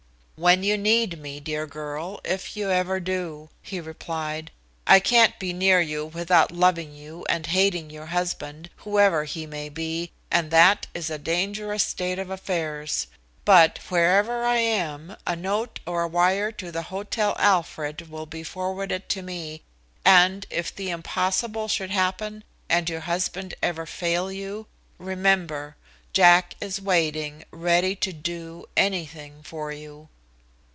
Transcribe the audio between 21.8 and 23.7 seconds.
happen and your husband